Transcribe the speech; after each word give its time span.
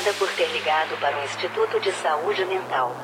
Obrigada 0.00 0.18
por 0.18 0.32
ter 0.32 0.46
ligado 0.46 0.98
para 0.98 1.20
o 1.20 1.24
Instituto 1.24 1.78
de 1.78 1.92
Saúde 1.92 2.42
Mental. 2.46 2.96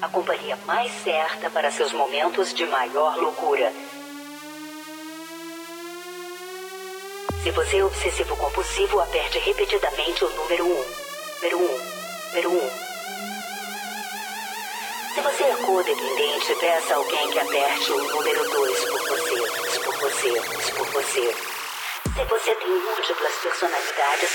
A 0.00 0.08
companhia 0.08 0.58
mais 0.64 0.90
certa 1.04 1.50
para 1.50 1.70
seus 1.70 1.92
momentos 1.92 2.54
de 2.54 2.64
maior 2.64 3.18
loucura. 3.18 3.70
Se 7.42 7.50
você 7.50 7.76
é 7.76 7.84
obsessivo 7.84 8.34
compulsivo, 8.34 8.98
aperte 8.98 9.38
repetidamente 9.40 10.24
o 10.24 10.30
número 10.30 10.64
1. 10.64 10.70
Um. 10.70 10.84
Número 11.42 11.58
1. 11.58 11.64
Um. 11.64 11.80
Número 12.28 12.50
1. 12.50 12.56
Um. 12.56 12.70
Se 15.14 15.20
você 15.20 15.44
é 15.44 15.56
codependente, 15.56 16.54
peça 16.54 16.94
a 16.94 16.96
alguém 16.96 17.30
que 17.30 17.38
aperte 17.38 17.92
o 17.92 18.04
número 18.04 18.50
2 18.50 18.84
por 18.84 19.00
você. 19.00 19.80
Por 19.80 19.98
você. 19.98 20.72
Por 20.72 20.86
você. 20.92 21.57
Você 22.26 22.52
tem 22.56 22.68
múltiplas 22.68 23.34
personalidades, 23.42 24.30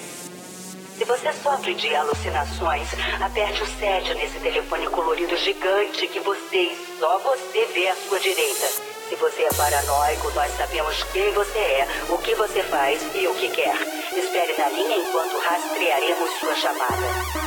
3. 1.68 1.75
de 1.75 1.94
alucinações, 1.94 2.88
aperte 3.22 3.62
o 3.62 3.66
7 3.66 4.13
nesse 4.13 4.40
telefone 4.40 4.88
colorido 4.88 5.36
gigante 5.36 6.08
que 6.08 6.22
você 6.22 6.56
e 6.56 6.97
só 6.97 7.18
você 7.19 7.66
vê 7.74 7.90
à 7.90 7.96
sua 7.96 8.19
direita. 8.22 8.68
Se 9.09 9.16
você 9.18 9.44
é 9.44 9.53
paranoico, 9.53 10.31
nós 10.31 10.50
sabemos 10.56 11.03
quem 11.12 11.30
você 11.34 11.59
é, 11.59 11.88
o 12.07 12.18
que 12.19 12.34
você 12.36 12.63
faz 12.63 13.02
e 13.13 13.28
o 13.28 13.36
que 13.36 13.50
quer. 13.50 13.75
Espere 14.16 14.56
na 14.57 14.69
linha 14.69 14.97
enquanto 14.97 15.38
rastrearemos 15.40 16.40
sua 16.40 16.56
chamada. 16.56 17.46